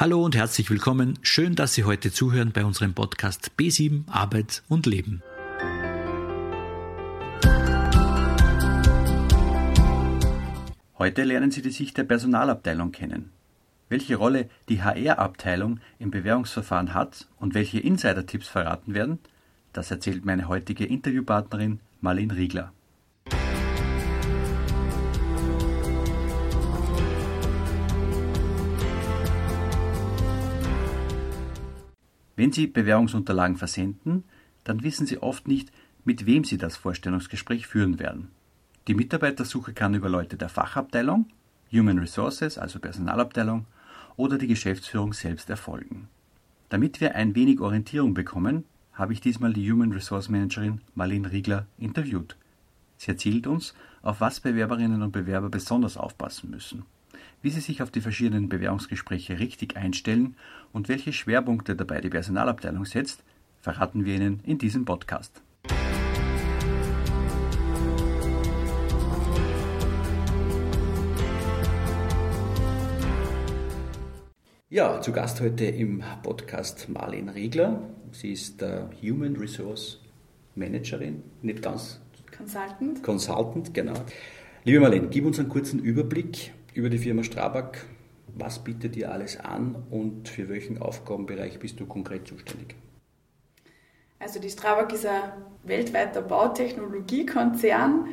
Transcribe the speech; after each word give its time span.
Hallo 0.00 0.24
und 0.24 0.34
herzlich 0.34 0.70
willkommen. 0.70 1.18
Schön, 1.20 1.56
dass 1.56 1.74
Sie 1.74 1.84
heute 1.84 2.10
zuhören 2.10 2.52
bei 2.52 2.64
unserem 2.64 2.94
Podcast 2.94 3.50
B7 3.58 4.08
Arbeit 4.08 4.62
und 4.66 4.86
Leben. 4.86 5.22
Heute 10.96 11.24
lernen 11.24 11.50
Sie 11.50 11.60
die 11.60 11.70
Sicht 11.70 11.98
der 11.98 12.04
Personalabteilung 12.04 12.92
kennen. 12.92 13.30
Welche 13.90 14.16
Rolle 14.16 14.48
die 14.70 14.82
HR-Abteilung 14.82 15.80
im 15.98 16.10
Bewerbungsverfahren 16.10 16.94
hat 16.94 17.28
und 17.38 17.52
welche 17.52 17.80
Insider-Tipps 17.80 18.48
verraten 18.48 18.94
werden, 18.94 19.18
das 19.74 19.90
erzählt 19.90 20.24
meine 20.24 20.48
heutige 20.48 20.86
Interviewpartnerin 20.86 21.78
Marlene 22.00 22.36
Riegler. 22.36 22.72
Wenn 32.40 32.52
Sie 32.52 32.68
Bewerbungsunterlagen 32.68 33.58
versenden, 33.58 34.24
dann 34.64 34.82
wissen 34.82 35.04
Sie 35.04 35.18
oft 35.18 35.46
nicht, 35.46 35.70
mit 36.06 36.24
wem 36.24 36.42
Sie 36.42 36.56
das 36.56 36.74
Vorstellungsgespräch 36.74 37.66
führen 37.66 37.98
werden. 37.98 38.30
Die 38.88 38.94
Mitarbeitersuche 38.94 39.74
kann 39.74 39.92
über 39.92 40.08
Leute 40.08 40.38
der 40.38 40.48
Fachabteilung, 40.48 41.26
Human 41.70 41.98
Resources, 41.98 42.56
also 42.56 42.78
Personalabteilung, 42.78 43.66
oder 44.16 44.38
die 44.38 44.46
Geschäftsführung 44.46 45.12
selbst 45.12 45.50
erfolgen. 45.50 46.08
Damit 46.70 47.02
wir 47.02 47.14
ein 47.14 47.34
wenig 47.34 47.60
Orientierung 47.60 48.14
bekommen, 48.14 48.64
habe 48.94 49.12
ich 49.12 49.20
diesmal 49.20 49.52
die 49.52 49.70
Human 49.70 49.92
Resource 49.92 50.30
Managerin 50.30 50.80
Marlene 50.94 51.30
Riegler 51.30 51.66
interviewt. 51.76 52.38
Sie 52.96 53.10
erzählt 53.10 53.46
uns, 53.48 53.74
auf 54.00 54.22
was 54.22 54.40
Bewerberinnen 54.40 55.02
und 55.02 55.12
Bewerber 55.12 55.50
besonders 55.50 55.98
aufpassen 55.98 56.48
müssen 56.48 56.86
wie 57.42 57.50
Sie 57.50 57.60
sich 57.60 57.82
auf 57.82 57.90
die 57.90 58.00
verschiedenen 58.00 58.48
Bewerbungsgespräche 58.48 59.38
richtig 59.38 59.76
einstellen 59.76 60.36
und 60.72 60.88
welche 60.88 61.12
Schwerpunkte 61.12 61.74
dabei 61.74 62.00
die 62.00 62.10
Personalabteilung 62.10 62.84
setzt, 62.84 63.22
verraten 63.60 64.04
wir 64.04 64.16
Ihnen 64.16 64.40
in 64.44 64.58
diesem 64.58 64.84
Podcast. 64.84 65.42
Ja, 74.68 75.00
zu 75.00 75.10
Gast 75.10 75.40
heute 75.40 75.64
im 75.64 76.02
Podcast 76.22 76.88
Marlene 76.88 77.34
Riegler. 77.34 77.82
Sie 78.12 78.32
ist 78.32 78.62
äh, 78.62 78.82
Human 79.02 79.34
Resource 79.36 80.00
Managerin, 80.54 81.22
nicht 81.42 81.62
ganz. 81.62 82.00
Consultant. 82.36 83.02
Consultant, 83.02 83.74
genau. 83.74 83.94
Liebe 84.64 84.78
Marlene, 84.78 85.08
gib 85.08 85.24
uns 85.24 85.38
einen 85.38 85.48
kurzen 85.48 85.80
Überblick 85.80 86.52
über 86.74 86.90
die 86.90 86.98
Firma 86.98 87.22
Strabag. 87.22 87.84
Was 88.36 88.62
bietet 88.62 88.96
ihr 88.96 89.10
alles 89.10 89.38
an 89.38 89.76
und 89.90 90.28
für 90.28 90.48
welchen 90.48 90.80
Aufgabenbereich 90.80 91.58
bist 91.58 91.80
du 91.80 91.86
konkret 91.86 92.28
zuständig? 92.28 92.76
Also 94.18 94.38
die 94.38 94.50
Strabag 94.50 94.92
ist 94.92 95.06
ein 95.06 95.32
weltweiter 95.64 96.22
Bautechnologiekonzern. 96.22 98.06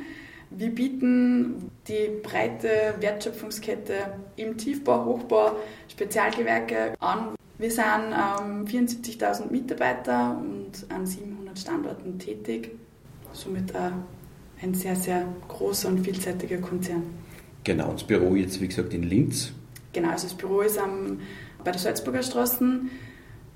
Wir 0.49 0.73
bieten 0.73 1.71
die 1.87 2.21
breite 2.23 2.95
Wertschöpfungskette 2.99 3.93
im 4.37 4.57
Tiefbau, 4.57 5.03
Hochbau, 5.05 5.57
Spezialgewerke 5.89 6.93
an. 6.99 7.35
Wir 7.57 7.71
sind 7.71 8.13
ähm, 8.13 8.65
74.000 8.65 9.51
Mitarbeiter 9.51 10.37
und 10.39 10.85
an 10.89 11.05
700 11.05 11.59
Standorten 11.59 12.17
tätig. 12.17 12.71
Somit 13.33 13.71
äh, 13.71 13.91
ein 14.61 14.73
sehr, 14.73 14.95
sehr 14.95 15.25
großer 15.47 15.89
und 15.89 15.99
vielseitiger 15.99 16.59
Konzern. 16.59 17.03
Genau, 17.67 17.91
das 17.91 18.05
Büro 18.05 18.33
jetzt, 18.33 18.61
wie 18.61 18.67
gesagt, 18.69 18.93
in 18.93 19.03
Linz. 19.03 19.51
Genau, 19.91 20.11
also 20.11 20.25
das 20.25 20.37
Büro 20.37 20.61
ist 20.61 20.77
am, 20.77 21.19
bei 21.65 21.71
der 21.71 21.81
Salzburger 21.81 22.23
Straße 22.23 22.63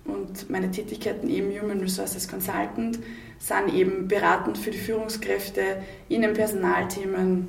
und 0.03 0.50
meine 0.50 0.69
Tätigkeiten 0.69 1.30
eben 1.30 1.50
Human 1.58 1.80
Resources 1.80 2.28
Consultant 2.28 3.00
sind 3.40 3.74
eben 3.74 4.09
beratend 4.09 4.58
für 4.58 4.72
die 4.72 4.80
Führungskräfte 4.80 5.62
in 6.09 6.24
den 6.24 6.34
Personalthemen, 6.34 7.47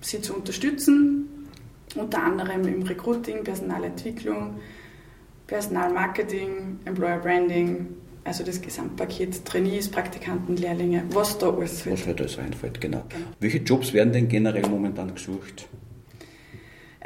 sie 0.00 0.20
zu 0.20 0.34
unterstützen, 0.36 1.48
unter 1.96 2.22
anderem 2.22 2.68
im 2.68 2.82
Recruiting, 2.82 3.42
Personalentwicklung, 3.42 4.60
Personalmarketing, 5.48 6.78
Employer 6.84 7.18
Branding, 7.18 7.88
also 8.22 8.44
das 8.44 8.62
Gesamtpaket 8.62 9.44
Trainees, 9.44 9.88
Praktikanten, 9.88 10.56
Lehrlinge, 10.56 11.02
was 11.10 11.36
da 11.36 11.50
alles 11.50 11.82
fällt. 11.82 11.98
Was 11.98 12.06
halt 12.06 12.20
alles 12.20 12.38
einfällt, 12.38 12.80
genau. 12.80 13.02
genau. 13.08 13.26
Welche 13.40 13.58
Jobs 13.58 13.92
werden 13.92 14.12
denn 14.12 14.28
generell 14.28 14.68
momentan 14.68 15.12
gesucht? 15.12 15.66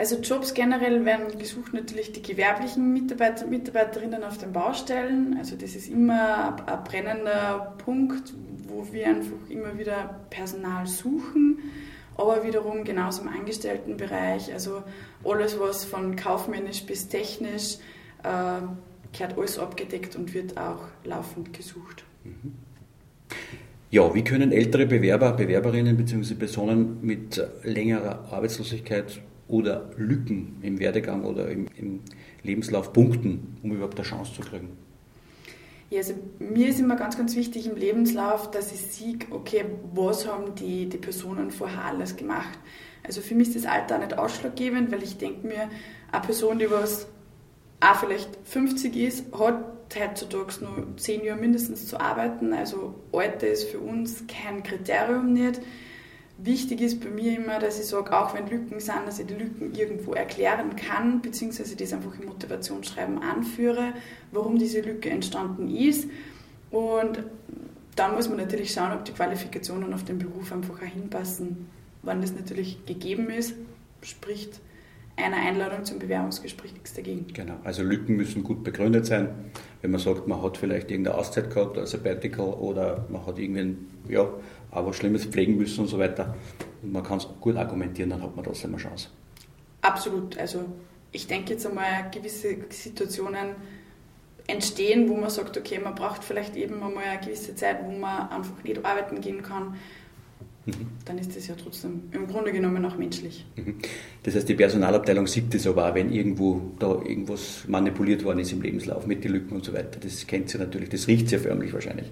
Also 0.01 0.17
Jobs 0.17 0.55
generell 0.55 1.05
werden 1.05 1.39
gesucht 1.39 1.75
natürlich 1.75 2.11
die 2.13 2.23
gewerblichen 2.23 2.91
Mitarbeiter 2.95 3.45
und 3.45 3.51
Mitarbeiterinnen 3.51 4.25
auf 4.25 4.39
den 4.39 4.51
Baustellen. 4.51 5.37
Also 5.39 5.57
das 5.57 5.75
ist 5.75 5.91
immer 5.91 6.57
ein 6.67 6.85
brennender 6.85 7.75
Punkt, 7.85 8.33
wo 8.67 8.91
wir 8.95 9.09
einfach 9.09 9.37
immer 9.51 9.79
wieder 9.79 10.19
Personal 10.31 10.87
suchen. 10.87 11.59
Aber 12.17 12.43
wiederum 12.45 12.83
genauso 12.83 13.21
im 13.21 13.29
Angestelltenbereich, 13.29 14.51
also 14.55 14.83
alles, 15.23 15.61
was 15.61 15.85
von 15.85 16.17
kaufmännisch 16.17 16.83
bis 16.85 17.09
technisch, 17.09 17.77
äh, 18.23 18.63
gehört 19.13 19.37
alles 19.37 19.59
abgedeckt 19.59 20.17
und 20.17 20.33
wird 20.33 20.57
auch 20.57 20.81
laufend 21.05 21.53
gesucht. 21.53 22.05
Mhm. 22.25 22.55
Ja, 23.91 24.15
wie 24.15 24.25
können 24.25 24.51
ältere 24.51 24.87
Bewerber, 24.87 25.33
Bewerberinnen 25.33 25.99
bzw. 25.99 26.37
Personen 26.37 27.01
mit 27.03 27.43
längerer 27.65 28.33
Arbeitslosigkeit 28.33 29.21
oder 29.51 29.91
Lücken 29.97 30.59
im 30.63 30.79
Werdegang 30.79 31.25
oder 31.25 31.49
im, 31.49 31.67
im 31.77 32.01
Lebenslauf 32.43 32.93
punkten, 32.93 33.59
um 33.63 33.73
überhaupt 33.73 33.99
eine 33.99 34.07
Chance 34.07 34.35
zu 34.35 34.43
kriegen? 34.43 34.77
Ja, 35.91 35.99
also 35.99 36.15
mir 36.39 36.69
ist 36.69 36.79
immer 36.79 36.95
ganz, 36.95 37.17
ganz 37.17 37.35
wichtig 37.35 37.67
im 37.67 37.77
Lebenslauf, 37.77 38.51
dass 38.53 38.73
ich 38.73 38.81
sehe, 38.81 39.19
okay, 39.31 39.65
was 39.93 40.27
haben 40.27 40.55
die, 40.55 40.89
die 40.89 40.99
Personen 40.99 41.51
vorher 41.51 41.85
alles 41.85 42.17
gemacht. 42.17 42.59
Also 43.03 43.21
für 43.21 43.35
mich 43.35 43.49
ist 43.49 43.65
das 43.65 43.67
Alter 43.67 43.97
auch 43.97 44.01
nicht 44.01 44.17
ausschlaggebend, 44.17 44.93
weil 44.93 45.03
ich 45.03 45.19
denke 45.19 45.47
mir, 45.47 45.69
eine 46.13 46.23
Person, 46.23 46.61
die 46.61 46.71
was 46.71 47.09
auch 47.81 47.97
vielleicht 47.97 48.29
50 48.45 48.97
ist, 48.97 49.25
hat 49.37 49.65
heutzutage 49.99 50.65
nur 50.65 50.97
10 50.97 51.25
Jahre 51.25 51.41
mindestens 51.41 51.89
zu 51.89 51.99
arbeiten. 51.99 52.53
Also 52.53 52.95
Alter 53.13 53.49
ist 53.49 53.65
für 53.65 53.81
uns 53.81 54.25
kein 54.29 54.63
Kriterium 54.63 55.33
nicht. 55.33 55.61
Wichtig 56.43 56.81
ist 56.81 57.01
bei 57.01 57.11
mir 57.11 57.37
immer, 57.37 57.59
dass 57.59 57.79
ich 57.79 57.87
sage, 57.87 58.17
auch 58.19 58.35
wenn 58.35 58.49
Lücken 58.49 58.81
sind, 58.81 59.07
dass 59.07 59.19
ich 59.19 59.27
die 59.27 59.35
Lücken 59.35 59.75
irgendwo 59.75 60.15
erklären 60.15 60.75
kann, 60.75 61.21
beziehungsweise 61.21 61.77
das 61.77 61.93
einfach 61.93 62.19
im 62.19 62.27
Motivationsschreiben 62.27 63.19
anführe, 63.23 63.93
warum 64.33 64.59
diese 64.59 64.81
Lücke 64.81 65.11
entstanden 65.11 65.69
ist. 65.69 66.09
Und 66.71 67.25
dann 67.97 68.15
muss 68.15 68.29
man 68.29 68.39
natürlich 68.39 68.73
schauen, 68.73 68.93
ob 68.93 69.05
die 69.05 69.13
Qualifikationen 69.13 69.93
auf 69.93 70.05
den 70.05 70.19
Beruf 70.19 70.53
einfach 70.53 70.81
auch 70.81 70.87
hinpassen. 70.87 71.67
Wenn 72.03 72.23
das 72.23 72.33
natürlich 72.33 72.87
gegeben 72.87 73.29
ist, 73.29 73.55
spricht 74.03 74.61
einer 75.17 75.37
Einladung 75.37 75.85
zum 75.85 75.99
Bewerbungsgespräch 75.99 76.73
nichts 76.73 76.95
dagegen. 76.95 77.27
Genau, 77.33 77.57
also 77.65 77.83
Lücken 77.83 78.17
müssen 78.17 78.43
gut 78.43 78.65
begründet 78.65 79.07
sein. 79.07 79.29
Wenn 79.83 79.91
man 79.91 80.01
sagt, 80.01 80.27
man 80.27 80.43
hat 80.43 80.57
vielleicht 80.57 80.91
irgendeine 80.91 81.19
Auszeit 81.19 81.53
gehabt, 81.53 81.77
also 81.77 81.99
Sabbatical, 81.99 82.55
oder 82.55 83.05
man 83.11 83.27
hat 83.27 83.39
irgendwann, 83.39 83.77
ja, 84.09 84.29
aber 84.71 84.93
Schlimmes 84.93 85.25
pflegen 85.27 85.57
müssen 85.57 85.81
und 85.81 85.89
so 85.89 85.99
weiter. 85.99 86.35
Und 86.83 86.93
man 86.93 87.03
kann 87.03 87.19
es 87.19 87.29
gut 87.41 87.57
argumentieren, 87.57 88.11
dann 88.11 88.23
hat 88.23 88.35
man 88.35 88.45
trotzdem 88.45 88.75
eine 88.75 88.83
Chance. 88.83 89.09
Absolut. 89.83 90.39
Also 90.39 90.65
ich 91.13 91.27
denke 91.27 91.53
jetzt 91.53 91.67
einmal, 91.67 92.11
gewisse 92.11 92.57
Situationen 92.69 93.57
entstehen, 94.47 95.09
wo 95.09 95.17
man 95.17 95.31
sagt, 95.31 95.57
okay, 95.57 95.79
man 95.79 95.95
braucht 95.95 96.25
vielleicht 96.25 96.57
eben 96.57 96.83
einmal 96.83 97.05
eine 97.05 97.21
gewisse 97.21 97.55
Zeit, 97.55 97.79
wo 97.85 97.91
man 97.93 98.29
einfach 98.29 98.63
nicht 98.65 98.85
arbeiten 98.85 99.21
gehen 99.21 99.43
kann. 99.43 99.77
Mhm. 100.67 100.89
Dann 101.05 101.19
ist 101.19 101.35
das 101.37 101.47
ja 101.47 101.55
trotzdem 101.63 102.03
im 102.13 102.27
Grunde 102.27 102.53
genommen 102.53 102.85
auch 102.85 102.97
menschlich. 102.97 103.47
Mhm. 103.57 103.77
Das 104.23 104.35
heißt, 104.35 104.49
die 104.49 104.55
Personalabteilung 104.55 105.27
sieht 105.27 105.55
das 105.55 105.67
aber 105.67 105.91
auch, 105.91 105.95
wenn 105.95 106.13
irgendwo 106.13 106.61
da 106.79 106.89
irgendwas 106.89 107.65
manipuliert 107.67 108.25
worden 108.25 108.41
ist 108.41 108.53
im 108.53 108.61
Lebenslauf 108.61 109.07
mit 109.07 109.25
den 109.25 109.33
Lücken 109.33 109.55
und 109.55 109.65
so 109.65 109.73
weiter. 109.73 109.99
Das 110.01 110.27
kennt 110.27 110.51
sie 110.51 110.59
natürlich, 110.59 110.91
das 110.91 111.07
riecht 111.07 111.29
sie 111.29 111.37
ja 111.37 111.41
förmlich 111.41 111.73
wahrscheinlich. 111.73 112.11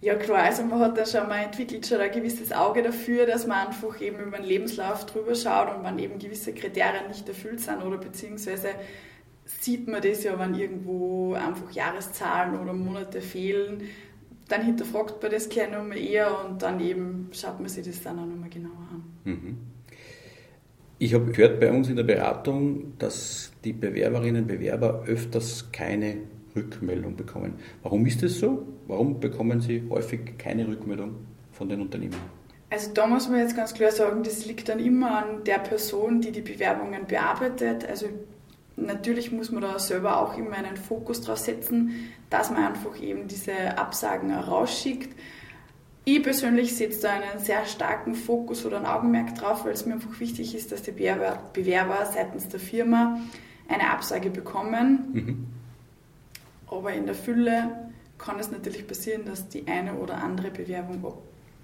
Ja 0.00 0.14
klar, 0.14 0.44
also 0.44 0.62
man 0.62 0.78
hat 0.78 0.96
da 0.96 1.04
schon 1.04 1.28
mal 1.28 1.42
entwickelt 1.42 1.84
schon 1.84 2.00
ein 2.00 2.12
gewisses 2.12 2.52
Auge 2.52 2.82
dafür, 2.82 3.26
dass 3.26 3.48
man 3.48 3.66
einfach 3.66 4.00
eben 4.00 4.20
über 4.20 4.36
den 4.36 4.46
Lebenslauf 4.46 5.06
drüber 5.06 5.34
schaut 5.34 5.76
und 5.76 5.82
wenn 5.82 5.98
eben 5.98 6.20
gewisse 6.20 6.52
Kriterien 6.52 7.08
nicht 7.08 7.28
erfüllt 7.28 7.60
sind 7.60 7.82
oder 7.82 7.98
beziehungsweise 7.98 8.68
sieht 9.44 9.88
man 9.88 10.00
das 10.00 10.22
ja, 10.22 10.38
wenn 10.38 10.54
irgendwo 10.54 11.32
einfach 11.34 11.72
Jahreszahlen 11.72 12.60
oder 12.60 12.74
Monate 12.74 13.20
fehlen, 13.20 13.82
dann 14.46 14.62
hinterfragt 14.62 15.20
man 15.20 15.32
das 15.32 15.48
gleich 15.48 15.70
nochmal 15.70 15.98
eher 15.98 16.44
und 16.44 16.62
dann 16.62 16.78
eben 16.80 17.28
schaut 17.32 17.58
man 17.58 17.68
sich 17.68 17.84
das 17.84 18.00
dann 18.02 18.20
auch 18.20 18.26
nochmal 18.26 18.50
genauer 18.50 18.88
an. 18.92 19.04
Mhm. 19.24 19.58
Ich 21.00 21.14
habe 21.14 21.32
gehört 21.32 21.60
bei 21.60 21.70
uns 21.70 21.88
in 21.88 21.96
der 21.96 22.04
Beratung, 22.04 22.96
dass 22.98 23.52
die 23.64 23.72
Bewerberinnen 23.72 24.42
und 24.42 24.48
Bewerber 24.48 25.04
öfters 25.06 25.70
keine 25.72 26.18
Rückmeldung 26.58 27.16
bekommen. 27.16 27.54
Warum 27.82 28.06
ist 28.06 28.22
das 28.22 28.38
so? 28.38 28.66
Warum 28.86 29.20
bekommen 29.20 29.60
Sie 29.60 29.82
häufig 29.88 30.38
keine 30.38 30.66
Rückmeldung 30.66 31.16
von 31.52 31.68
den 31.68 31.80
Unternehmen? 31.80 32.16
Also 32.70 32.92
da 32.92 33.06
muss 33.06 33.28
man 33.28 33.40
jetzt 33.40 33.56
ganz 33.56 33.72
klar 33.72 33.90
sagen, 33.90 34.22
das 34.22 34.44
liegt 34.44 34.68
dann 34.68 34.78
immer 34.78 35.24
an 35.24 35.44
der 35.44 35.58
Person, 35.58 36.20
die 36.20 36.32
die 36.32 36.42
Bewerbungen 36.42 37.06
bearbeitet. 37.06 37.88
Also 37.88 38.06
natürlich 38.76 39.32
muss 39.32 39.50
man 39.50 39.62
da 39.62 39.78
selber 39.78 40.20
auch 40.20 40.36
immer 40.36 40.52
einen 40.52 40.76
Fokus 40.76 41.22
drauf 41.22 41.38
setzen, 41.38 42.10
dass 42.28 42.50
man 42.50 42.64
einfach 42.64 43.00
eben 43.00 43.26
diese 43.26 43.78
Absagen 43.78 44.32
rausschickt. 44.32 45.16
Ich 46.04 46.22
persönlich 46.22 46.74
setze 46.74 47.02
da 47.02 47.10
einen 47.10 47.44
sehr 47.44 47.66
starken 47.66 48.14
Fokus 48.14 48.64
oder 48.64 48.78
ein 48.78 48.86
Augenmerk 48.86 49.34
drauf, 49.34 49.64
weil 49.64 49.72
es 49.72 49.84
mir 49.84 49.94
einfach 49.94 50.20
wichtig 50.20 50.54
ist, 50.54 50.72
dass 50.72 50.82
die 50.82 50.92
Bewerber, 50.92 51.42
Bewerber 51.52 52.06
seitens 52.12 52.48
der 52.48 52.60
Firma 52.60 53.20
eine 53.68 53.90
Absage 53.90 54.30
bekommen. 54.30 55.08
Mhm. 55.12 55.46
Aber 56.70 56.92
in 56.92 57.06
der 57.06 57.14
Fülle 57.14 57.90
kann 58.18 58.38
es 58.38 58.50
natürlich 58.50 58.86
passieren, 58.86 59.24
dass 59.24 59.48
die 59.48 59.66
eine 59.66 59.94
oder 59.94 60.22
andere 60.22 60.50
Bewerbung 60.50 61.02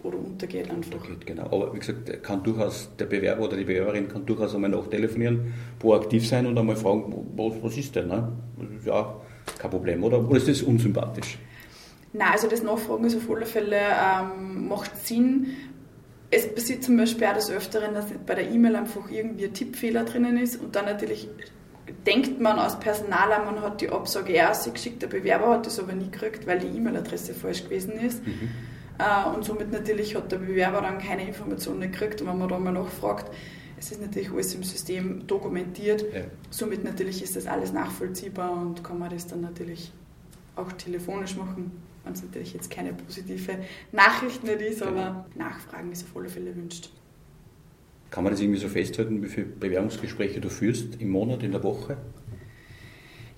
oder 0.02 0.18
untergeht 0.18 0.70
einfach. 0.70 0.94
Untergeht, 0.94 1.26
genau. 1.26 1.44
Aber 1.44 1.74
wie 1.74 1.78
gesagt, 1.78 2.22
kann 2.22 2.42
durchaus 2.42 2.90
der 2.98 3.06
Bewerber 3.06 3.44
oder 3.44 3.56
die 3.56 3.64
Bewerberin 3.64 4.08
kann 4.08 4.26
durchaus 4.26 4.54
einmal 4.54 4.70
nachtelefonieren, 4.70 5.54
proaktiv 5.78 6.28
sein 6.28 6.46
und 6.46 6.56
einmal 6.58 6.76
fragen, 6.76 7.26
was, 7.36 7.54
was 7.62 7.76
ist 7.76 7.96
denn? 7.96 8.08
Ne? 8.08 8.32
Das 8.58 8.70
ist 8.80 8.86
ja 8.86 9.16
kein 9.58 9.70
Problem, 9.70 10.04
oder? 10.04 10.20
Oder 10.20 10.36
ist 10.36 10.48
das 10.48 10.62
unsympathisch? 10.62 11.38
Nein, 12.12 12.28
also 12.32 12.48
das 12.48 12.62
Nachfragen 12.62 13.04
ist 13.04 13.16
auf 13.16 13.28
alle 13.28 13.46
Fälle 13.46 13.76
ähm, 13.76 14.68
macht 14.68 14.96
Sinn. 15.04 15.48
Es 16.30 16.52
passiert 16.54 16.84
zum 16.84 16.96
Beispiel 16.96 17.26
auch 17.26 17.34
des 17.34 17.50
Öfteren, 17.50 17.94
dass 17.94 18.06
bei 18.26 18.34
der 18.34 18.50
E-Mail 18.50 18.76
einfach 18.76 19.10
irgendwie 19.10 19.46
ein 19.46 19.54
Tippfehler 19.54 20.04
drinnen 20.04 20.36
ist 20.36 20.60
und 20.60 20.76
dann 20.76 20.84
natürlich 20.84 21.28
denkt 22.06 22.40
man 22.40 22.58
als 22.58 22.78
Personaler, 22.78 23.44
man 23.44 23.60
hat 23.62 23.80
die 23.80 23.90
Absage 23.90 24.32
erst 24.32 24.72
geschickt, 24.72 25.02
der 25.02 25.08
Bewerber 25.08 25.50
hat 25.50 25.66
das 25.66 25.78
aber 25.78 25.92
nie 25.92 26.10
gekriegt, 26.10 26.46
weil 26.46 26.58
die 26.58 26.68
E-Mail-Adresse 26.68 27.34
falsch 27.34 27.64
gewesen 27.64 27.92
ist. 27.92 28.26
Mhm. 28.26 28.50
Äh, 28.98 29.28
und 29.34 29.44
somit 29.44 29.72
natürlich 29.72 30.14
hat 30.14 30.30
der 30.30 30.38
Bewerber 30.38 30.80
dann 30.80 30.98
keine 30.98 31.26
Informationen 31.26 31.80
gekriegt. 31.80 32.20
Und 32.20 32.28
wenn 32.28 32.38
man 32.38 32.48
da 32.48 32.58
mal 32.58 32.72
nachfragt, 32.72 33.30
es 33.78 33.90
ist 33.90 34.00
natürlich 34.00 34.30
alles 34.30 34.54
im 34.54 34.62
System 34.62 35.26
dokumentiert. 35.26 36.04
Ja. 36.12 36.22
Somit 36.50 36.84
natürlich 36.84 37.22
ist 37.22 37.36
das 37.36 37.46
alles 37.46 37.72
nachvollziehbar 37.72 38.52
und 38.52 38.84
kann 38.84 38.98
man 38.98 39.10
das 39.10 39.26
dann 39.26 39.40
natürlich 39.40 39.92
auch 40.56 40.72
telefonisch 40.72 41.36
machen, 41.36 41.72
wenn 42.04 42.12
es 42.12 42.22
natürlich 42.22 42.54
jetzt 42.54 42.70
keine 42.70 42.92
positive 42.92 43.58
Nachricht 43.92 44.44
nicht 44.44 44.60
ist, 44.60 44.82
aber 44.82 45.26
Nachfragen 45.34 45.90
ist 45.90 46.04
auf 46.04 46.16
alle 46.16 46.28
Fälle 46.28 46.50
erwünscht. 46.50 46.90
Kann 48.14 48.22
man 48.22 48.32
das 48.32 48.40
irgendwie 48.40 48.60
so 48.60 48.68
festhalten, 48.68 49.24
wie 49.24 49.26
viele 49.26 49.46
Bewerbungsgespräche 49.46 50.40
du 50.40 50.48
führst 50.48 51.00
im 51.00 51.10
Monat, 51.10 51.42
in 51.42 51.50
der 51.50 51.64
Woche? 51.64 51.96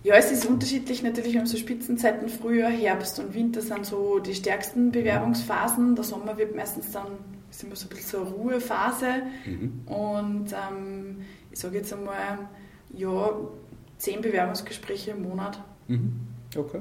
Ja, 0.05 0.17
es 0.17 0.31
ist 0.31 0.45
unterschiedlich. 0.45 1.03
Natürlich 1.03 1.39
haben 1.39 1.47
so 1.47 1.57
Spitzenzeiten 1.57 2.29
Frühjahr, 2.29 2.71
Herbst 2.71 3.19
und 3.19 3.33
Winter 3.33 3.63
sind 3.63 3.87
so 3.87 4.19
die 4.19 4.35
stärksten 4.35 4.93
Bewerbungsphasen. 4.93 5.95
Der 5.95 6.05
Sommer 6.05 6.37
wird 6.37 6.55
meistens 6.55 6.91
dann 6.91 7.07
ist 7.51 7.65
immer 7.65 7.75
so 7.75 7.87
ein 7.87 7.89
bisschen 7.89 8.11
so 8.11 8.27
eine 8.27 8.35
Ruhephase. 8.35 9.07
Mhm. 9.47 9.81
Und 9.87 10.53
ähm, 10.53 11.23
ich 11.51 11.59
sage 11.59 11.79
jetzt 11.79 11.95
einmal, 11.95 12.47
ja, 12.93 13.31
zehn 13.97 14.21
Bewerbungsgespräche 14.21 15.13
im 15.13 15.23
Monat. 15.23 15.59
Mhm. 15.89 16.21
Okay. 16.55 16.81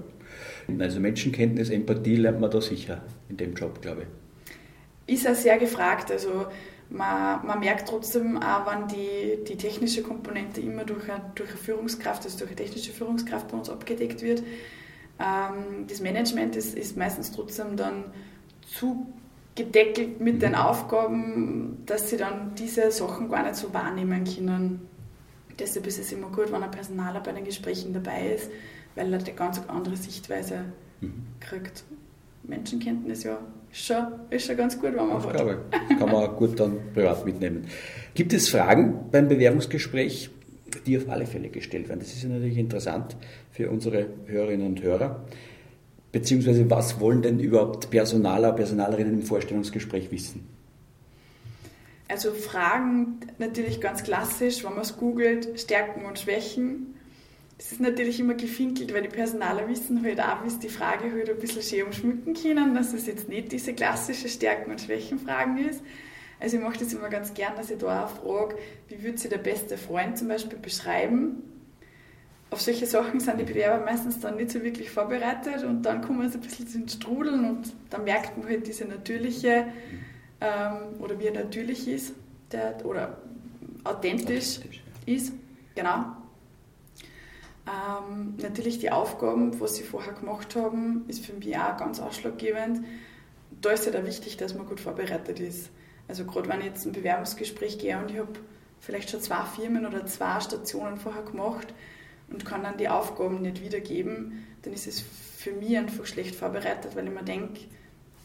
Also 0.80 1.00
Menschenkenntnis, 1.00 1.70
Empathie 1.70 2.18
lernt 2.18 2.42
man 2.42 2.52
da 2.52 2.60
sicher 2.60 3.04
in 3.30 3.38
dem 3.38 3.54
Job, 3.54 3.82
glaube 3.82 4.02
ich. 5.08 5.16
Ist 5.16 5.24
ja 5.24 5.34
sehr 5.34 5.58
gefragt. 5.58 6.12
Also 6.12 6.48
man, 6.90 7.46
man 7.46 7.60
merkt 7.60 7.90
trotzdem 7.90 8.42
auch, 8.42 8.66
wenn 8.72 8.88
die, 8.88 9.44
die 9.44 9.58
technische 9.58 10.04
Komponente 10.04 10.62
immer 10.62 10.84
durch 10.84 11.10
eine, 11.10 11.32
durch 11.36 11.50
eine 11.50 11.58
Führungskraft, 11.58 12.24
also 12.24 12.38
durch 12.40 12.52
eine 12.52 12.58
technische 12.58 12.92
Führungskraft 12.92 13.48
bei 13.48 13.58
uns 13.58 13.70
abgedeckt 13.70 14.22
wird. 14.22 14.44
Ähm, 15.20 15.88
das 15.88 16.02
Management 16.02 16.56
ist, 16.56 16.78
ist 16.78 16.98
meistens 16.98 17.32
trotzdem 17.32 17.78
dann 17.78 18.06
zugedeckelt 18.68 20.20
mit 20.20 20.42
den 20.42 20.52
mhm. 20.52 20.58
Aufgaben, 20.58 21.84
dass 21.86 22.10
sie 22.10 22.18
dann 22.18 22.54
diese 22.56 22.92
Sachen 22.92 23.30
gar 23.30 23.44
nicht 23.44 23.56
so 23.56 23.74
wahrnehmen 23.74 24.24
können. 24.24 24.88
Deshalb 25.58 25.88
ist 25.88 26.00
es 26.00 26.12
immer 26.12 26.28
gut, 26.28 26.52
wenn 26.52 26.62
ein 26.62 26.72
Personaler 26.72 27.22
bei 27.22 27.32
den 27.32 27.46
Gesprächen 27.46 27.94
dabei 27.94 28.34
ist, 28.34 28.52
weil 28.96 29.12
er 29.14 29.20
eine 29.20 29.34
ganz 29.34 29.62
andere 29.68 29.96
Sichtweise 29.96 30.66
mhm. 31.02 31.26
kriegt. 31.40 31.84
Menschenkenntnis 32.48 33.24
ja 33.24 33.40
schon, 33.72 34.06
ist 34.30 34.48
schon 34.48 34.58
ganz 34.58 34.76
gut, 34.76 34.96
wenn 34.96 35.08
man 35.08 35.24
hat. 35.24 35.34
Glaube, 35.34 35.60
kann 36.00 36.12
man 36.12 36.36
gut 36.36 36.60
dann 36.60 36.78
privat 36.94 37.26
mitnehmen. 37.26 37.66
Gibt 38.14 38.34
es 38.34 38.50
Fragen 38.50 39.10
beim 39.12 39.28
Bewerbungsgespräch, 39.28 40.30
die 40.86 40.98
auf 40.98 41.10
alle 41.10 41.26
Fälle 41.26 41.50
gestellt 41.50 41.90
werden? 41.90 42.00
Das 42.00 42.14
ist 42.14 42.24
ja 42.24 42.30
natürlich 42.30 42.58
interessant 42.58 43.16
für 43.52 43.70
unsere 43.70 44.08
Hörerinnen 44.26 44.68
und 44.68 44.82
Hörer. 44.82 45.26
Beziehungsweise 46.12 46.70
was 46.70 47.00
wollen 47.00 47.22
denn 47.22 47.40
überhaupt 47.40 47.90
Personaler, 47.90 48.54
Personalerinnen 48.54 49.16
im 49.16 49.24
Vorstellungsgespräch 49.24 50.12
wissen? 50.12 50.48
Also 52.08 52.32
Fragen 52.32 53.20
natürlich 53.40 53.82
ganz 53.82 54.04
klassisch, 54.04 54.64
wenn 54.64 54.74
man 54.74 54.82
es 54.82 54.96
googelt, 54.96 55.60
Stärken 55.60 56.06
und 56.06 56.20
Schwächen. 56.20 56.95
Das 57.58 57.72
ist 57.72 57.80
natürlich 57.80 58.20
immer 58.20 58.34
gefinkelt, 58.34 58.94
weil 58.94 59.04
die 59.04 59.10
Personaler 59.10 59.68
wissen 59.70 60.04
halt 60.04 60.20
auch, 60.20 60.44
wie 60.44 60.48
es 60.48 60.60
die 60.60 60.70
Frage 60.70 61.12
halt 61.12 61.30
ein 61.30 61.40
bisschen 61.40 61.62
schön 61.62 61.86
umschmücken 61.86 62.34
können, 62.34 62.76
dass 62.76 62.94
es 62.94 63.08
jetzt 63.08 63.30
nicht 63.30 63.52
diese 63.52 63.74
klassische 63.74 64.28
Stärken- 64.28 64.72
und 64.72 64.82
Schwächenfragen 64.82 65.58
ist. 65.58 65.82
Also 66.40 66.58
ich 66.58 66.64
mache 66.64 66.80
das 66.80 66.92
immer 66.94 67.08
ganz 67.10 67.34
gern, 67.34 67.56
dass 67.56 67.72
ich 67.72 67.78
da 67.78 68.06
auch 68.06 68.10
frage, 68.10 68.58
wie 68.90 69.02
würde 69.04 69.18
sich 69.18 69.30
der 69.30 69.38
beste 69.38 69.78
Freund 69.78 70.18
zum 70.18 70.28
Beispiel 70.28 70.60
beschreiben? 70.60 71.44
Auf 72.52 72.62
solche 72.62 72.86
Sachen 72.86 73.22
sind 73.22 73.40
die 73.40 73.46
Bewerber 73.46 73.84
meistens 73.84 74.20
dann 74.20 74.36
nicht 74.36 74.52
so 74.52 74.62
wirklich 74.62 74.92
vorbereitet 74.92 75.64
und 75.64 75.84
dann 75.84 76.02
kommen 76.02 76.30
sie 76.30 76.38
ein 76.38 76.42
bisschen 76.42 76.84
ins 76.84 76.94
Strudeln 76.94 77.50
und 77.50 77.74
dann 77.90 78.04
merkt 78.04 78.38
man 78.38 78.48
halt 78.48 78.68
diese 78.68 78.86
natürliche 78.86 79.68
ähm, 80.42 81.00
oder 81.00 81.18
wie 81.20 81.28
er 81.28 81.34
natürlich 81.34 81.88
ist 81.88 82.14
der, 82.52 82.86
oder 82.86 83.18
authentisch, 83.84 84.58
authentisch 84.58 84.84
ist. 85.06 85.34
Genau. 85.74 86.18
Ähm, 87.68 88.36
natürlich 88.38 88.80
die 88.80 88.92
Aufgaben, 88.92 89.60
was 89.60 89.76
sie 89.76 89.84
vorher 89.84 90.14
gemacht 90.14 90.56
haben, 90.56 91.06
ist 91.08 91.26
für 91.26 91.34
mich 91.34 91.58
auch 91.58 91.78
ganz 91.78 92.00
ausschlaggebend. 92.00 92.86
Da 93.62 93.72
ist 93.72 93.88
es 93.88 93.94
halt 93.94 94.04
auch 94.04 94.08
wichtig, 94.08 94.38
dass 94.38 94.54
man 94.54 94.68
gut 94.68 94.80
vorbereitet 94.80 95.40
ist. 95.40 95.70
Also 96.08 96.26
gerade 96.26 96.48
wenn 96.50 96.60
ich 96.60 96.68
jetzt 96.68 96.86
ein 96.86 96.92
Bewerbungsgespräch 96.92 97.80
gehe 97.80 97.98
und 97.98 98.12
ich 98.12 98.20
habe 98.20 98.34
vielleicht 98.80 99.10
schon 99.10 99.22
zwei 99.22 99.44
Firmen 99.46 99.86
oder 99.88 100.06
zwei 100.06 100.40
Stationen 100.40 100.98
vorher 100.98 101.24
gemacht 101.24 101.74
und 102.30 102.46
kann 102.46 102.62
dann 102.62 102.78
die 102.78 102.90
Aufgaben 102.90 103.42
nicht 103.42 103.64
wiedergeben, 103.64 104.46
dann 104.62 104.74
ist 104.74 104.86
es 104.86 105.02
für 105.02 105.52
mich 105.52 105.76
einfach 105.78 106.06
schlecht 106.06 106.36
vorbereitet, 106.36 106.96
weil 106.96 107.08
ich 107.08 107.14
mir 107.14 107.24
denke, 107.24 107.62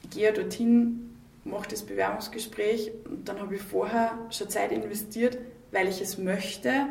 ich 0.02 0.10
gehe 0.10 0.32
dorthin, 0.32 1.16
mache 1.44 1.68
das 1.68 1.82
Bewerbungsgespräch 1.82 2.92
und 3.06 3.28
dann 3.28 3.40
habe 3.40 3.54
ich 3.54 3.62
vorher 3.62 4.18
schon 4.30 4.50
Zeit 4.50 4.72
investiert, 4.72 5.38
weil 5.72 5.88
ich 5.88 6.02
es 6.02 6.18
möchte 6.18 6.86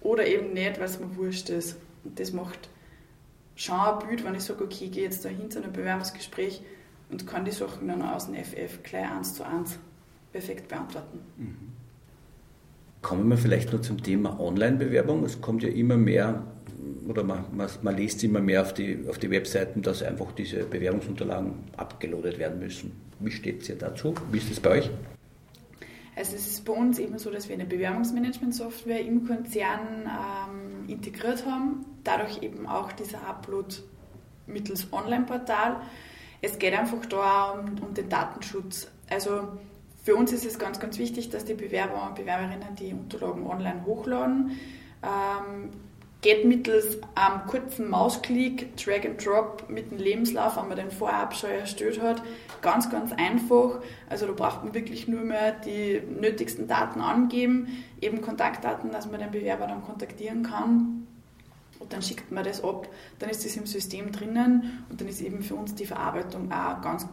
oder 0.00 0.26
eben 0.26 0.52
nicht, 0.52 0.78
weil 0.78 0.86
es 0.86 1.00
mir 1.00 1.16
wurscht 1.16 1.50
ist. 1.50 1.76
Und 2.04 2.18
das 2.18 2.32
macht 2.32 2.68
schon 3.56 3.78
ein 3.78 3.98
Bild, 4.06 4.24
wenn 4.24 4.34
ich 4.34 4.42
sage, 4.42 4.64
okay, 4.64 4.86
ich 4.86 4.92
gehe 4.92 5.04
jetzt 5.04 5.24
da 5.24 5.28
hin 5.28 5.50
zu 5.50 5.62
einem 5.62 5.72
Bewerbungsgespräch 5.72 6.62
und 7.10 7.26
kann 7.26 7.44
die 7.44 7.50
Sachen 7.50 7.88
dann 7.88 8.02
aus 8.02 8.26
dem 8.26 8.34
FF 8.34 8.82
gleich 8.82 9.10
eins 9.10 9.34
zu 9.34 9.44
eins 9.44 9.78
perfekt 10.32 10.68
beantworten. 10.68 11.20
Mhm. 11.36 11.56
Kommen 13.02 13.28
wir 13.28 13.38
vielleicht 13.38 13.72
noch 13.72 13.80
zum 13.80 14.02
Thema 14.02 14.38
Online-Bewerbung. 14.40 15.24
Es 15.24 15.40
kommt 15.40 15.62
ja 15.62 15.68
immer 15.68 15.96
mehr, 15.96 16.42
oder 17.06 17.22
man, 17.22 17.44
man, 17.56 17.68
man 17.82 17.96
liest 17.96 18.22
immer 18.24 18.40
mehr 18.40 18.62
auf 18.62 18.74
die, 18.74 19.04
auf 19.08 19.18
die 19.18 19.30
Webseiten, 19.30 19.82
dass 19.82 20.02
einfach 20.02 20.32
diese 20.32 20.64
Bewerbungsunterlagen 20.64 21.54
abgeloadet 21.76 22.38
werden 22.38 22.58
müssen. 22.58 22.92
Wie 23.20 23.30
steht 23.30 23.62
es 23.62 23.66
hier 23.68 23.76
dazu? 23.76 24.14
Wie 24.30 24.38
ist 24.38 24.50
es 24.50 24.60
bei 24.60 24.70
euch? 24.70 24.90
Also 26.16 26.34
es 26.34 26.48
ist 26.48 26.64
bei 26.64 26.72
uns 26.72 26.98
eben 26.98 27.16
so, 27.18 27.30
dass 27.30 27.48
wir 27.48 27.54
eine 27.54 27.66
Bewerbungsmanagement-Software 27.66 29.00
im 29.02 29.24
Konzern 29.24 30.02
ähm, 30.02 30.57
integriert 30.88 31.46
haben. 31.46 31.84
Dadurch 32.04 32.42
eben 32.42 32.66
auch 32.66 32.92
dieser 32.92 33.26
Upload 33.26 33.76
mittels 34.46 34.92
Online-Portal. 34.92 35.76
Es 36.40 36.58
geht 36.58 36.74
einfach 36.74 37.04
da 37.06 37.50
um, 37.50 37.82
um, 37.82 37.94
den 37.94 38.08
Datenschutz. 38.08 38.88
Also 39.10 39.48
für 40.02 40.16
uns 40.16 40.32
ist 40.32 40.46
es 40.46 40.58
ganz, 40.58 40.80
ganz 40.80 40.98
wichtig, 40.98 41.30
dass 41.30 41.44
die 41.44 41.54
Bewerber 41.54 42.06
und 42.06 42.14
Bewerberinnen 42.14 42.74
die 42.78 42.92
Unterlagen 42.92 43.46
online 43.46 43.84
hochladen. 43.84 44.58
Ähm, 45.02 45.70
geht 46.20 46.44
mittels 46.44 46.98
einem 47.14 47.46
kurzen 47.46 47.88
Mausklick, 47.88 48.76
Drag 48.76 49.06
and 49.06 49.24
Drop 49.24 49.68
mit 49.68 49.90
dem 49.90 49.98
Lebenslauf, 49.98 50.56
wenn 50.56 50.68
man 50.68 50.76
den 50.76 50.90
vorab 50.90 51.34
schon 51.34 51.50
erstellt 51.50 52.02
hat, 52.02 52.22
ganz, 52.60 52.90
ganz 52.90 53.12
einfach. 53.12 53.80
Also 54.08 54.26
da 54.26 54.32
braucht 54.32 54.64
man 54.64 54.74
wirklich 54.74 55.06
nur 55.06 55.20
mehr 55.20 55.52
die 55.52 56.02
nötigsten 56.20 56.66
Daten 56.66 57.00
angeben, 57.00 57.84
eben 58.00 58.20
Kontaktdaten, 58.20 58.90
dass 58.90 59.08
man 59.08 59.20
den 59.20 59.30
Bewerber 59.30 59.68
dann 59.68 59.84
kontaktieren 59.84 60.42
kann. 60.42 61.06
Und 61.78 61.92
dann 61.92 62.02
schickt 62.02 62.32
man 62.32 62.42
das 62.42 62.64
ab, 62.64 62.88
dann 63.20 63.30
ist 63.30 63.44
das 63.44 63.56
im 63.56 63.66
System 63.66 64.10
drinnen 64.10 64.84
und 64.90 65.00
dann 65.00 65.06
ist 65.06 65.20
eben 65.20 65.42
für 65.42 65.54
uns 65.54 65.76
die 65.76 65.86
Verarbeitung 65.86 66.50
auch 66.50 66.82
ganz 66.82 67.06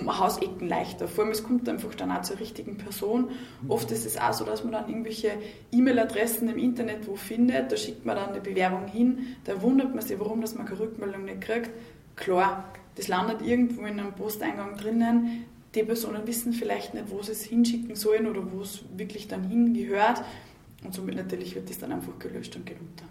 um 0.00 0.18
Hausecken 0.18 0.68
leichter. 0.68 1.08
Vor 1.08 1.24
allem, 1.24 1.32
es 1.32 1.42
kommt 1.42 1.68
einfach 1.68 1.94
dann 1.94 2.10
auch 2.10 2.22
zur 2.22 2.40
richtigen 2.40 2.76
Person. 2.76 3.30
Oft 3.68 3.90
ist 3.90 4.06
es 4.06 4.16
auch 4.16 4.32
so, 4.32 4.44
dass 4.44 4.64
man 4.64 4.72
dann 4.72 4.88
irgendwelche 4.88 5.32
E-Mail-Adressen 5.72 6.48
im 6.48 6.58
Internet 6.58 7.06
wo 7.06 7.16
findet, 7.16 7.70
da 7.70 7.76
schickt 7.76 8.04
man 8.04 8.16
dann 8.16 8.30
eine 8.30 8.40
Bewerbung 8.40 8.86
hin, 8.86 9.18
da 9.44 9.60
wundert 9.62 9.94
man 9.94 10.02
sich, 10.02 10.18
warum 10.18 10.40
dass 10.40 10.54
man 10.54 10.66
keine 10.66 10.80
Rückmeldung 10.80 11.24
nicht 11.24 11.42
kriegt. 11.42 11.70
Klar, 12.16 12.72
das 12.96 13.08
landet 13.08 13.42
irgendwo 13.42 13.82
in 13.82 13.98
einem 13.98 14.12
Posteingang 14.12 14.76
drinnen. 14.76 15.44
Die 15.74 15.82
Personen 15.82 16.26
wissen 16.26 16.52
vielleicht 16.52 16.94
nicht, 16.94 17.10
wo 17.10 17.22
sie 17.22 17.32
es 17.32 17.42
hinschicken 17.44 17.96
sollen 17.96 18.26
oder 18.26 18.42
wo 18.52 18.60
es 18.62 18.84
wirklich 18.96 19.26
dann 19.26 19.48
hingehört. 19.48 20.22
Und 20.84 20.94
somit 20.94 21.16
natürlich 21.16 21.54
wird 21.54 21.68
das 21.68 21.78
dann 21.78 21.92
einfach 21.92 22.16
gelöscht 22.18 22.54
und 22.56 22.66
geht 22.66 22.76
unter. 22.78 23.04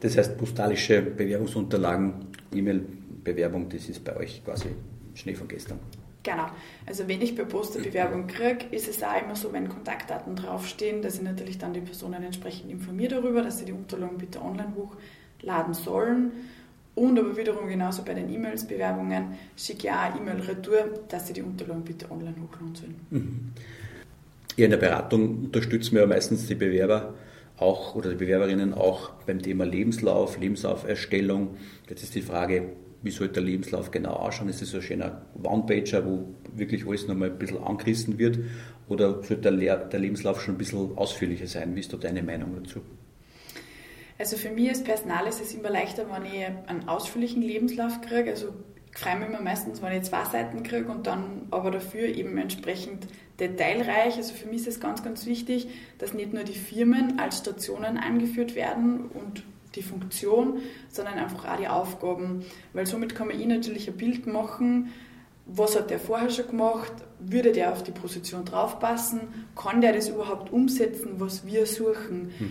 Das 0.00 0.16
heißt, 0.16 0.36
postalische 0.36 1.00
Bewerbungsunterlagen, 1.00 2.26
E-Mail-Bewerbung, 2.52 3.70
das 3.70 3.88
ist 3.88 4.04
bei 4.04 4.14
euch 4.16 4.44
quasi 4.44 4.68
Schnee 5.14 5.34
von 5.34 5.48
gestern. 5.48 5.78
Genau. 6.24 6.46
Also 6.86 7.06
wenn 7.06 7.20
ich 7.20 7.36
per 7.36 7.44
Post 7.44 7.76
eine 7.76 7.84
Bewerbung 7.84 8.26
kriege, 8.26 8.66
ist 8.70 8.88
es 8.88 9.02
auch 9.02 9.22
immer 9.22 9.36
so, 9.36 9.52
wenn 9.52 9.68
Kontaktdaten 9.68 10.34
draufstehen, 10.34 11.02
dass 11.02 11.16
ich 11.16 11.22
natürlich 11.22 11.58
dann 11.58 11.74
die 11.74 11.80
Personen 11.80 12.22
entsprechend 12.22 12.70
informiere 12.70 13.16
darüber, 13.16 13.42
dass 13.42 13.58
sie 13.58 13.66
die 13.66 13.72
Unterlagen 13.72 14.16
bitte 14.16 14.40
online 14.40 14.72
hochladen 14.74 15.74
sollen. 15.74 16.32
Und 16.94 17.18
aber 17.18 17.36
wiederum 17.36 17.68
genauso 17.68 18.04
bei 18.04 18.14
den 18.14 18.32
E-Mails, 18.32 18.66
Bewerbungen, 18.66 19.34
schicke 19.56 19.88
ich 19.88 19.92
auch 19.92 20.16
E-Mail 20.16 20.40
retour, 20.40 21.00
dass 21.08 21.26
sie 21.26 21.34
die 21.34 21.42
Unterlagen 21.42 21.82
bitte 21.82 22.10
online 22.10 22.36
hochladen 22.40 22.74
sollen. 22.74 22.94
Mhm. 23.10 23.52
Ja, 24.56 24.66
in 24.66 24.70
der 24.70 24.78
Beratung 24.78 25.46
unterstützen 25.46 25.94
wir 25.94 26.02
ja 26.02 26.06
meistens 26.06 26.46
die 26.46 26.54
Bewerber 26.54 27.14
auch 27.56 27.96
oder 27.96 28.10
die 28.10 28.16
Bewerberinnen 28.16 28.72
auch 28.72 29.10
beim 29.26 29.42
Thema 29.42 29.64
Lebenslauf, 29.64 30.38
Lebenslauferstellung. 30.38 31.56
Jetzt 31.88 32.04
ist 32.04 32.14
die 32.14 32.22
Frage, 32.22 32.70
wie 33.04 33.10
sollte 33.10 33.34
der 33.34 33.42
Lebenslauf 33.42 33.90
genau 33.90 34.14
ausschauen? 34.14 34.48
Ist 34.48 34.62
das 34.62 34.70
so 34.70 34.78
ein 34.78 34.82
schöner 34.82 35.22
One-Pager, 35.42 36.04
wo 36.06 36.24
wirklich 36.56 36.86
alles 36.86 37.06
nochmal 37.06 37.30
ein 37.30 37.38
bisschen 37.38 37.62
angerissen 37.62 38.18
wird? 38.18 38.38
Oder 38.88 39.22
sollte 39.22 39.52
der, 39.52 39.76
der 39.76 40.00
Lebenslauf 40.00 40.40
schon 40.42 40.54
ein 40.54 40.58
bisschen 40.58 40.96
ausführlicher 40.96 41.46
sein? 41.46 41.76
Wie 41.76 41.80
ist 41.80 41.92
da 41.92 41.98
deine 41.98 42.22
Meinung 42.22 42.56
dazu? 42.62 42.80
Also 44.18 44.36
für 44.36 44.50
mich 44.50 44.68
als 44.68 44.82
Personal 44.82 45.26
ist 45.26 45.40
es 45.40 45.54
immer 45.54 45.70
leichter, 45.70 46.06
wenn 46.10 46.24
ich 46.24 46.46
einen 46.66 46.88
ausführlichen 46.88 47.42
Lebenslauf 47.42 48.00
kriege. 48.00 48.30
Also 48.30 48.54
ich 48.92 48.98
freue 48.98 49.18
mich 49.18 49.28
immer 49.28 49.42
meistens, 49.42 49.82
wenn 49.82 49.92
ich 49.92 50.04
zwei 50.04 50.24
Seiten 50.24 50.62
kriege 50.62 50.88
und 50.88 51.06
dann 51.06 51.48
aber 51.50 51.70
dafür 51.70 52.06
eben 52.06 52.38
entsprechend 52.38 53.08
detailreich. 53.40 54.16
Also 54.16 54.32
für 54.32 54.46
mich 54.46 54.62
ist 54.62 54.68
es 54.68 54.80
ganz, 54.80 55.02
ganz 55.02 55.26
wichtig, 55.26 55.68
dass 55.98 56.14
nicht 56.14 56.32
nur 56.32 56.44
die 56.44 56.54
Firmen 56.54 57.18
als 57.18 57.38
Stationen 57.38 57.98
angeführt 57.98 58.54
werden 58.54 59.06
und 59.08 59.42
die 59.74 59.82
Funktion, 59.82 60.60
sondern 60.88 61.14
einfach 61.14 61.44
auch 61.44 61.56
die 61.56 61.68
Aufgaben. 61.68 62.44
Weil 62.72 62.86
somit 62.86 63.14
kann 63.14 63.28
man 63.28 63.40
ihn 63.40 63.48
natürlich 63.48 63.88
ein 63.88 63.96
Bild 63.96 64.26
machen, 64.26 64.90
was 65.46 65.76
hat 65.76 65.90
der 65.90 65.98
vorher 65.98 66.30
schon 66.30 66.48
gemacht, 66.48 66.92
würde 67.20 67.52
der 67.52 67.72
auf 67.72 67.82
die 67.82 67.90
Position 67.90 68.44
draufpassen, 68.44 69.20
kann 69.54 69.80
der 69.80 69.92
das 69.92 70.08
überhaupt 70.08 70.52
umsetzen, 70.52 71.14
was 71.18 71.46
wir 71.46 71.66
suchen. 71.66 72.32
Mhm. 72.38 72.50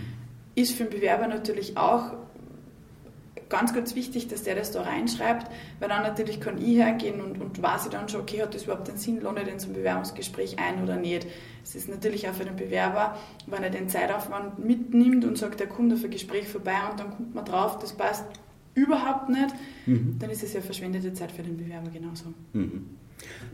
Ist 0.54 0.74
für 0.74 0.84
den 0.84 0.90
Bewerber 0.90 1.26
natürlich 1.26 1.76
auch 1.76 2.12
ganz, 3.54 3.72
ganz 3.72 3.94
wichtig, 3.94 4.26
dass 4.26 4.42
der 4.42 4.56
das 4.56 4.72
da 4.72 4.82
reinschreibt, 4.82 5.46
weil 5.78 5.88
dann 5.88 6.02
natürlich 6.02 6.40
kann 6.40 6.60
ich 6.60 6.76
hergehen 6.76 7.20
und, 7.20 7.40
und 7.40 7.62
weiß 7.62 7.84
ich 7.84 7.90
dann 7.92 8.08
schon, 8.08 8.22
okay, 8.22 8.42
hat 8.42 8.52
das 8.52 8.64
überhaupt 8.64 8.88
den 8.88 8.96
Sinn, 8.96 9.20
lohnt 9.20 9.38
er 9.38 9.44
den 9.44 9.60
zum 9.60 9.74
Bewerbungsgespräch 9.74 10.58
ein 10.58 10.82
oder 10.82 10.96
nicht. 10.96 11.28
Es 11.62 11.76
ist 11.76 11.88
natürlich 11.88 12.28
auch 12.28 12.34
für 12.34 12.44
den 12.44 12.56
Bewerber, 12.56 13.16
wenn 13.46 13.62
er 13.62 13.70
den 13.70 13.88
Zeitaufwand 13.88 14.58
mitnimmt 14.58 15.24
und 15.24 15.38
sagt, 15.38 15.60
der 15.60 15.68
kommt 15.68 15.92
auf 15.92 16.02
ein 16.02 16.10
Gespräch 16.10 16.48
vorbei 16.48 16.74
und 16.90 16.98
dann 16.98 17.10
kommt 17.10 17.32
man 17.32 17.44
drauf, 17.44 17.78
das 17.78 17.92
passt 17.92 18.24
überhaupt 18.74 19.28
nicht, 19.28 19.54
mhm. 19.86 20.16
dann 20.18 20.30
ist 20.30 20.42
es 20.42 20.52
ja 20.52 20.60
verschwendete 20.60 21.12
Zeit 21.12 21.30
für 21.30 21.44
den 21.44 21.56
Bewerber 21.56 21.90
genauso. 21.90 22.34
Mhm. 22.54 22.96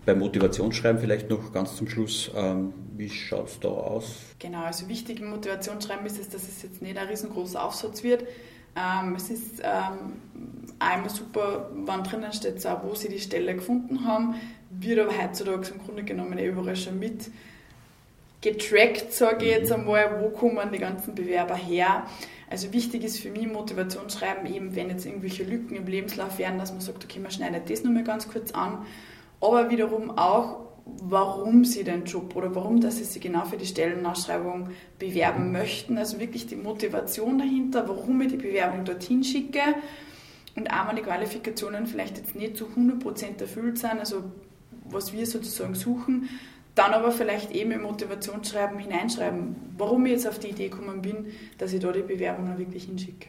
Beim 0.07 0.19
Motivationsschreiben 0.19 0.99
vielleicht 0.99 1.28
noch 1.28 1.52
ganz 1.52 1.76
zum 1.76 1.87
Schluss, 1.90 2.30
ähm, 2.35 2.73
wie 2.97 3.11
schaut 3.11 3.49
es 3.49 3.61
da 3.61 3.69
aus? 3.69 4.16
Genau, 4.38 4.64
also 4.64 4.88
wichtig 4.88 5.21
im 5.21 5.28
Motivationsschreiben 5.28 6.07
ist 6.07 6.19
es, 6.19 6.30
dass 6.30 6.49
es 6.49 6.62
jetzt 6.62 6.80
nicht 6.80 6.97
ein 6.97 7.07
riesengroßer 7.07 7.62
Aufsatz 7.62 8.02
wird, 8.02 8.25
ähm, 8.76 9.14
es 9.16 9.30
ist 9.30 9.60
ähm, 9.62 10.12
einmal 10.78 11.10
super, 11.10 11.70
wann 11.74 12.04
drinnen 12.04 12.32
steht, 12.32 12.60
so, 12.60 12.68
wo 12.82 12.94
sie 12.94 13.08
die 13.08 13.18
Stelle 13.18 13.54
gefunden 13.54 14.04
haben, 14.04 14.34
wird 14.70 15.00
aber 15.00 15.16
heutzutage 15.16 15.72
im 15.72 15.84
Grunde 15.84 16.04
genommen 16.04 16.38
eh 16.38 16.46
überall 16.46 16.76
schon 16.76 16.98
mit 16.98 17.30
getrackt, 18.40 19.12
sage 19.12 19.44
ich 19.44 19.50
jetzt 19.50 19.70
mhm. 19.70 19.80
einmal, 19.80 20.22
wo 20.22 20.30
kommen 20.30 20.72
die 20.72 20.78
ganzen 20.78 21.14
Bewerber 21.14 21.56
her. 21.56 22.06
Also 22.48 22.72
wichtig 22.72 23.04
ist 23.04 23.20
für 23.20 23.30
mich 23.30 23.46
Motivationsschreiben 23.46 24.52
eben, 24.52 24.74
wenn 24.74 24.88
jetzt 24.90 25.06
irgendwelche 25.06 25.44
Lücken 25.44 25.76
im 25.76 25.86
Lebenslauf 25.86 26.38
wären, 26.38 26.58
dass 26.58 26.72
man 26.72 26.80
sagt, 26.80 27.04
okay, 27.04 27.20
man 27.20 27.30
schneidet 27.30 27.70
das 27.70 27.84
nochmal 27.84 28.02
ganz 28.04 28.28
kurz 28.28 28.50
an. 28.52 28.86
Aber 29.40 29.70
wiederum 29.70 30.10
auch, 30.18 30.69
warum 30.84 31.64
sie 31.64 31.84
den 31.84 32.04
Job 32.04 32.37
oder 32.37 32.54
warum, 32.54 32.80
dass 32.80 32.99
sie 32.99 33.04
sich 33.04 33.22
genau 33.22 33.44
für 33.44 33.56
die 33.56 33.66
Stellenausschreibung 33.66 34.70
bewerben 34.99 35.52
möchten. 35.52 35.99
Also 35.99 36.20
wirklich 36.20 36.46
die 36.46 36.56
Motivation 36.56 37.38
dahinter, 37.38 37.88
warum 37.88 38.20
ich 38.20 38.28
die 38.28 38.37
Bewerbung 38.37 38.84
dorthin 38.84 39.25
schicke. 39.25 39.60
Und 40.56 40.68
wenn 40.68 40.96
die 40.96 41.02
Qualifikationen 41.02 41.87
vielleicht 41.87 42.18
jetzt 42.18 42.34
nicht 42.34 42.56
zu 42.56 42.66
100% 42.66 43.40
erfüllt 43.40 43.78
sind, 43.78 43.99
also 43.99 44.25
was 44.84 45.12
wir 45.12 45.26
sozusagen 45.26 45.75
suchen, 45.75 46.28
dann 46.75 46.92
aber 46.92 47.12
vielleicht 47.12 47.52
eben 47.52 47.72
im 47.72 47.82
Motivationsschreiben 47.82 48.78
hineinschreiben, 48.78 49.56
warum 49.76 50.06
ich 50.06 50.12
jetzt 50.12 50.26
auf 50.26 50.38
die 50.38 50.49
Idee 50.49 50.68
gekommen 50.68 51.02
bin, 51.02 51.26
dass 51.58 51.72
ich 51.72 51.80
da 51.80 51.92
die 51.92 52.02
Bewerbung 52.02 52.46
dann 52.46 52.58
wirklich 52.58 52.84
hinschicke. 52.84 53.28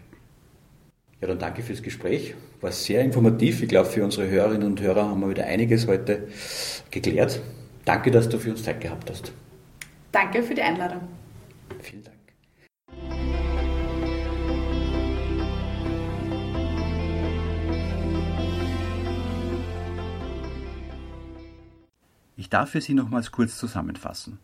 Ja, 1.22 1.28
dann 1.28 1.38
danke 1.38 1.62
fürs 1.62 1.84
Gespräch. 1.84 2.34
War 2.62 2.72
sehr 2.72 3.04
informativ. 3.04 3.62
Ich 3.62 3.70
glaube, 3.70 3.88
für 3.88 4.04
unsere 4.04 4.28
Hörerinnen 4.28 4.66
und 4.66 4.82
Hörer 4.82 5.08
haben 5.08 5.22
wir 5.22 5.30
wieder 5.30 5.46
einiges 5.46 5.86
heute 5.86 6.28
geklärt. 6.90 7.40
Danke, 7.86 8.10
dass 8.10 8.28
du 8.28 8.40
für 8.40 8.50
uns 8.50 8.64
Zeit 8.64 8.82
gehabt 8.82 9.08
hast. 9.10 9.32
Danke 10.12 10.42
für 10.42 10.56
die 10.56 10.64
Einladung. 10.64 11.02
Vielen 11.80 12.04
Dank. 12.04 12.18
Ich 22.36 22.50
darf 22.50 22.72
für 22.72 22.82
Sie 22.82 22.96
nochmals 22.96 23.32
kurz 23.32 23.58
zusammenfassen. 23.58 24.40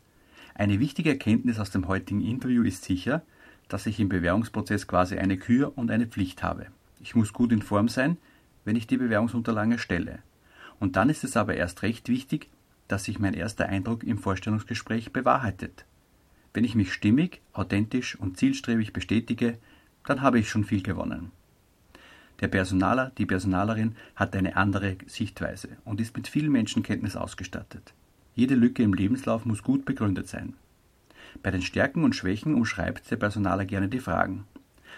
Eine 0.54 0.80
wichtige 0.80 1.10
Erkenntnis 1.10 1.60
aus 1.60 1.72
dem 1.72 1.88
heutigen 1.88 2.22
Interview 2.22 2.62
ist 2.62 2.84
sicher, 2.84 3.24
dass 3.68 3.86
ich 3.86 4.00
im 4.00 4.10
Bewerbungsprozess 4.10 4.88
quasi 4.88 5.18
eine 5.18 5.38
Kür 5.38 5.74
und 5.76 5.92
eine 5.92 6.08
Pflicht 6.08 6.44
habe. 6.44 6.68
Ich 7.02 7.16
muss 7.16 7.34
gut 7.34 7.52
in 7.52 7.62
Form 7.62 7.90
sein, 7.90 8.18
wenn 8.66 8.76
ich 8.76 8.88
die 8.88 8.98
Bewerbungsunterlagen 8.98 9.74
erstelle. 9.74 10.20
Und 10.80 10.96
dann 10.96 11.10
ist 11.10 11.24
es 11.24 11.38
aber 11.38 11.56
erst 11.56 11.84
recht 11.84 12.10
wichtig, 12.10 12.50
dass 12.88 13.06
sich 13.06 13.20
mein 13.20 13.34
erster 13.34 13.68
Eindruck 13.68 14.04
im 14.04 14.18
Vorstellungsgespräch 14.18 15.12
bewahrheitet. 15.12 15.86
Wenn 16.54 16.64
ich 16.64 16.76
mich 16.76 16.94
stimmig, 16.94 17.42
authentisch 17.54 18.16
und 18.16 18.38
zielstrebig 18.38 18.94
bestätige, 18.94 19.58
dann 20.06 20.22
habe 20.22 20.40
ich 20.40 20.50
schon 20.50 20.64
viel 20.64 20.82
gewonnen. 20.82 21.32
Der 22.40 22.48
Personaler, 22.48 23.12
die 23.18 23.26
Personalerin 23.26 23.96
hat 24.16 24.36
eine 24.36 24.56
andere 24.56 24.98
Sichtweise 25.08 25.70
und 25.86 26.00
ist 26.00 26.16
mit 26.16 26.28
viel 26.28 26.50
Menschenkenntnis 26.50 27.16
ausgestattet. 27.16 27.94
Jede 28.36 28.56
Lücke 28.56 28.84
im 28.84 28.94
Lebenslauf 28.94 29.46
muss 29.46 29.64
gut 29.64 29.86
begründet 29.86 30.28
sein. 30.28 30.54
Bei 31.44 31.52
den 31.52 31.62
Stärken 31.62 32.04
und 32.04 32.16
Schwächen 32.16 32.56
umschreibt 32.56 33.10
der 33.12 33.18
Personaler 33.18 33.66
gerne 33.66 33.90
die 33.90 34.00
Fragen. 34.00 34.46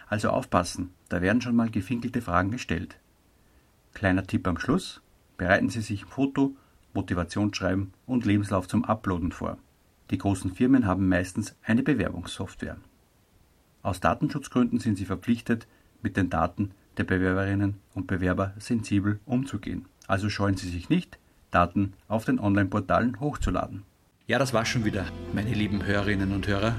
Also 0.07 0.29
aufpassen, 0.29 0.91
da 1.09 1.21
werden 1.21 1.41
schon 1.41 1.55
mal 1.55 1.69
gefinkelte 1.69 2.21
Fragen 2.21 2.51
gestellt. 2.51 2.98
Kleiner 3.93 4.25
Tipp 4.25 4.48
am 4.48 4.57
Schluss: 4.57 5.01
Bereiten 5.38 5.69
Sie 5.69 5.81
sich 5.81 6.05
Foto, 6.05 6.55
Motivationsschreiben 6.93 7.93
und 8.05 8.25
Lebenslauf 8.25 8.67
zum 8.67 8.86
Uploaden 8.86 9.31
vor. 9.31 9.57
Die 10.12 10.17
großen 10.17 10.53
Firmen 10.55 10.86
haben 10.86 11.07
meistens 11.07 11.55
eine 11.63 11.83
Bewerbungssoftware. 11.83 12.77
Aus 13.83 14.00
Datenschutzgründen 14.00 14.79
sind 14.79 14.98
sie 14.98 15.05
verpflichtet, 15.05 15.67
mit 16.01 16.17
den 16.17 16.29
Daten 16.29 16.71
der 16.98 17.03
Bewerberinnen 17.03 17.75
und 17.93 18.07
Bewerber 18.07 18.53
sensibel 18.57 19.19
umzugehen. 19.25 19.86
Also 20.07 20.29
scheuen 20.29 20.57
Sie 20.57 20.69
sich 20.69 20.89
nicht, 20.89 21.19
Daten 21.51 21.93
auf 22.07 22.25
den 22.25 22.39
Online-Portalen 22.39 23.19
hochzuladen. 23.19 23.83
Ja, 24.29 24.38
das 24.38 24.53
war 24.53 24.63
schon 24.63 24.86
wieder, 24.86 25.07
meine 25.33 25.55
lieben 25.55 25.83
Hörerinnen 25.83 26.31
und 26.33 26.48
Hörer. 26.48 26.75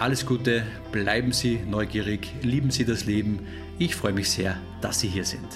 Alles 0.00 0.26
Gute, 0.26 0.64
bleiben 0.90 1.30
Sie 1.30 1.60
neugierig, 1.64 2.34
lieben 2.42 2.72
Sie 2.72 2.84
das 2.84 3.04
Leben. 3.04 3.38
Ich 3.78 3.94
freue 3.94 4.12
mich 4.12 4.28
sehr, 4.28 4.56
dass 4.80 4.98
Sie 4.98 5.06
hier 5.06 5.24
sind. 5.24 5.46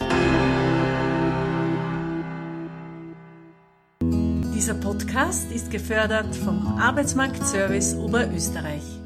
Dieser 4.55 4.75
Podcast 4.75 5.51
ist 5.51 5.73
gefördert 5.73 6.33
vom 6.37 6.79
Arbeitsmarktservice 6.79 7.97
Oberösterreich. 7.97 9.00